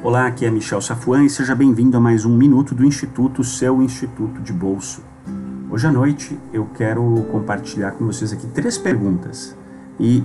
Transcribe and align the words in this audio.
Olá, 0.00 0.28
aqui 0.28 0.46
é 0.46 0.50
Michel 0.50 0.80
Safuan 0.80 1.24
e 1.24 1.28
seja 1.28 1.56
bem-vindo 1.56 1.96
a 1.96 2.00
mais 2.00 2.24
um 2.24 2.32
Minuto 2.32 2.72
do 2.72 2.84
Instituto, 2.84 3.42
seu 3.42 3.82
Instituto 3.82 4.40
de 4.40 4.52
Bolso. 4.52 5.02
Hoje 5.68 5.88
à 5.88 5.90
noite 5.90 6.38
eu 6.52 6.66
quero 6.66 7.26
compartilhar 7.32 7.90
com 7.90 8.06
vocês 8.06 8.32
aqui 8.32 8.46
três 8.46 8.78
perguntas. 8.78 9.56
E 9.98 10.22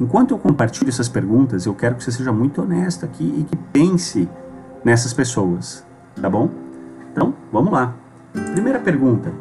enquanto 0.00 0.30
eu 0.30 0.38
compartilho 0.38 0.88
essas 0.90 1.08
perguntas, 1.08 1.66
eu 1.66 1.74
quero 1.74 1.96
que 1.96 2.04
você 2.04 2.12
seja 2.12 2.30
muito 2.30 2.62
honesto 2.62 3.04
aqui 3.04 3.24
e 3.24 3.42
que 3.42 3.56
pense 3.72 4.28
nessas 4.84 5.12
pessoas, 5.12 5.84
tá 6.22 6.30
bom? 6.30 6.48
Então, 7.10 7.34
vamos 7.52 7.72
lá. 7.72 7.96
Primeira 8.52 8.78
pergunta: 8.78 9.32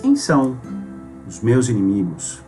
Quem 0.00 0.16
são 0.16 0.58
os 1.28 1.40
meus 1.40 1.68
inimigos? 1.68 2.42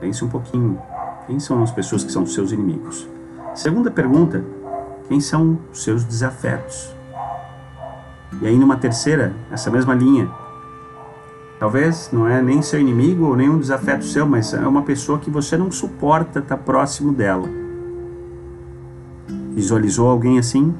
Pense 0.00 0.24
um 0.24 0.28
pouquinho. 0.28 0.80
Quem 1.26 1.38
são 1.38 1.62
as 1.62 1.70
pessoas 1.70 2.02
que 2.02 2.10
são 2.10 2.24
seus 2.24 2.52
inimigos? 2.52 3.06
Segunda 3.54 3.90
pergunta: 3.90 4.44
quem 5.08 5.20
são 5.20 5.58
os 5.72 5.82
seus 5.82 6.04
desafetos? 6.04 6.92
E 8.42 8.46
aí, 8.46 8.58
numa 8.58 8.76
terceira, 8.76 9.32
essa 9.50 9.70
mesma 9.70 9.94
linha, 9.94 10.28
talvez 11.60 12.10
não 12.12 12.26
é 12.26 12.42
nem 12.42 12.60
seu 12.62 12.80
inimigo 12.80 13.26
ou 13.26 13.36
nem 13.36 13.48
um 13.48 13.58
desafeto 13.58 14.04
seu, 14.04 14.26
mas 14.26 14.52
é 14.52 14.66
uma 14.66 14.82
pessoa 14.82 15.20
que 15.20 15.30
você 15.30 15.56
não 15.56 15.70
suporta 15.70 16.40
estar 16.40 16.56
próximo 16.56 17.12
dela. 17.12 17.48
Visualizou 19.52 20.08
alguém 20.08 20.38
assim? 20.38 20.74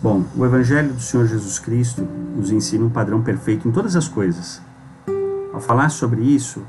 Bom, 0.00 0.22
o 0.36 0.44
Evangelho 0.44 0.92
do 0.92 1.00
Senhor 1.00 1.26
Jesus 1.26 1.58
Cristo 1.58 2.06
nos 2.36 2.52
ensina 2.52 2.84
um 2.84 2.90
padrão 2.90 3.20
perfeito 3.20 3.66
em 3.66 3.72
todas 3.72 3.96
as 3.96 4.06
coisas. 4.06 4.62
Ao 5.52 5.60
falar 5.60 5.88
sobre 5.88 6.22
isso, 6.22 6.62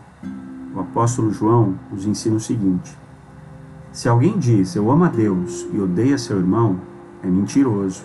o 0.74 0.80
apóstolo 0.80 1.32
João 1.32 1.76
nos 1.92 2.08
ensina 2.08 2.38
o 2.38 2.40
seguinte: 2.40 2.98
se 3.98 4.08
alguém 4.08 4.38
diz 4.38 4.76
eu 4.76 4.92
amo 4.92 5.06
a 5.06 5.08
Deus 5.08 5.68
e 5.74 5.80
odeia 5.80 6.20
seu 6.20 6.38
irmão, 6.38 6.80
é 7.24 7.26
mentiroso. 7.26 8.04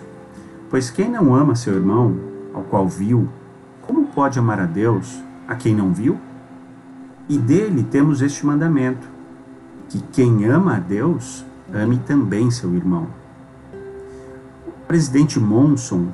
Pois 0.67 0.89
quem 0.89 1.07
não 1.07 1.35
ama 1.35 1.55
seu 1.55 1.75
irmão, 1.75 2.17
ao 2.51 2.63
qual 2.63 2.87
viu, 2.87 3.29
como 3.79 4.07
pode 4.07 4.39
amar 4.39 4.59
a 4.59 4.65
Deus, 4.65 5.21
a 5.47 5.53
quem 5.53 5.75
não 5.75 5.93
viu? 5.93 6.19
E 7.29 7.37
dele 7.37 7.83
temos 7.83 8.23
este 8.23 8.43
mandamento: 8.43 9.07
que 9.87 10.01
quem 10.11 10.45
ama 10.45 10.77
a 10.77 10.79
Deus, 10.79 11.45
ame 11.71 11.99
também 11.99 12.49
seu 12.49 12.73
irmão. 12.73 13.05
O 14.65 14.87
presidente 14.87 15.39
Monson, 15.39 16.07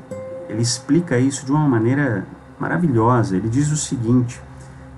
ele 0.49 0.61
explica 0.61 1.17
isso 1.17 1.45
de 1.45 1.53
uma 1.53 1.69
maneira 1.69 2.27
maravilhosa. 2.59 3.37
Ele 3.37 3.47
diz 3.47 3.71
o 3.71 3.77
seguinte: 3.77 4.41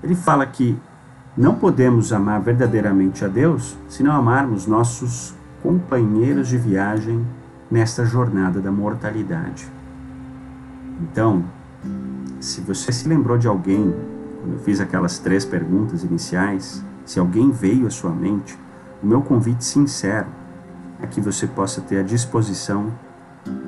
ele 0.02 0.16
fala 0.16 0.44
que 0.44 0.76
não 1.36 1.54
podemos 1.54 2.12
amar 2.12 2.40
verdadeiramente 2.40 3.24
a 3.24 3.28
Deus 3.28 3.76
se 3.88 4.02
não 4.02 4.12
amarmos 4.12 4.66
nossos 4.66 5.34
companheiros 5.62 6.48
de 6.48 6.58
viagem 6.58 7.26
nesta 7.70 8.04
jornada 8.04 8.60
da 8.60 8.70
mortalidade. 8.70 9.66
Então, 11.00 11.42
se 12.40 12.60
você 12.60 12.92
se 12.92 13.08
lembrou 13.08 13.38
de 13.38 13.48
alguém, 13.48 13.94
quando 14.40 14.54
eu 14.54 14.58
fiz 14.58 14.80
aquelas 14.80 15.18
três 15.18 15.44
perguntas 15.44 16.04
iniciais, 16.04 16.84
se 17.06 17.18
alguém 17.18 17.50
veio 17.50 17.86
à 17.86 17.90
sua 17.90 18.10
mente, 18.10 18.58
o 19.02 19.06
meu 19.06 19.22
convite 19.22 19.64
sincero 19.64 20.26
é 21.00 21.06
que 21.06 21.20
você 21.20 21.46
possa 21.46 21.80
ter 21.80 21.98
a 21.98 22.02
disposição 22.02 22.92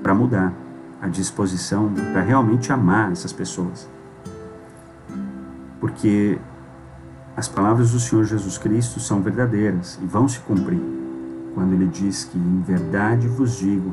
para 0.03 0.15
mudar, 0.15 0.53
a 1.01 1.09
disposição 1.09 1.93
para 2.13 2.21
realmente 2.21 2.73
amar 2.73 3.11
essas 3.11 3.33
pessoas. 3.33 3.89
Porque 5.81 6.39
as 7.37 7.49
palavras 7.49 7.91
do 7.91 7.99
Senhor 7.99 8.25
Jesus 8.25 8.59
Cristo 8.59 9.01
são 9.01 9.21
verdadeiras 9.21 9.99
e 10.01 10.07
vão 10.07 10.29
se 10.29 10.39
cumprir, 10.41 10.81
quando 11.53 11.73
ele 11.73 11.87
diz 11.87 12.25
que 12.25 12.39
em 12.39 12.63
verdade 12.63 13.27
vos 13.27 13.57
digo 13.59 13.93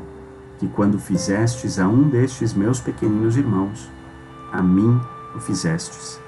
que 0.58 0.68
quando 0.68 0.98
fizestes 0.98 1.78
a 1.80 1.88
um 1.88 2.08
destes 2.08 2.54
meus 2.54 2.80
pequeninos 2.80 3.36
irmãos, 3.36 3.90
a 4.52 4.62
mim 4.62 5.00
o 5.34 5.40
fizestes. 5.40 6.20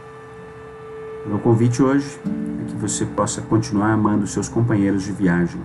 Meu 1.24 1.38
convite 1.38 1.80
hoje 1.82 2.18
é 2.26 2.64
que 2.66 2.76
você 2.76 3.06
possa 3.06 3.40
continuar 3.40 3.92
amando 3.92 4.26
seus 4.26 4.48
companheiros 4.48 5.04
de 5.04 5.12
viagem 5.12 5.60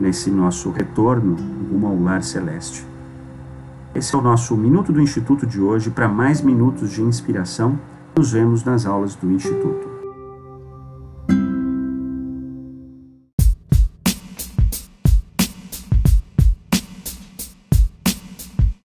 nesse 0.00 0.30
nosso 0.30 0.70
retorno 0.70 1.36
rumo 1.70 1.86
ao 1.88 2.00
lar 2.00 2.22
celeste. 2.22 2.86
Esse 3.94 4.14
é 4.14 4.18
o 4.18 4.22
nosso 4.22 4.56
Minuto 4.56 4.92
do 4.92 5.00
Instituto 5.00 5.46
de 5.46 5.60
hoje. 5.60 5.90
Para 5.90 6.08
mais 6.08 6.40
minutos 6.40 6.90
de 6.90 7.02
inspiração, 7.02 7.78
nos 8.16 8.32
vemos 8.32 8.64
nas 8.64 8.86
aulas 8.86 9.14
do 9.14 9.30
Instituto. 9.30 9.99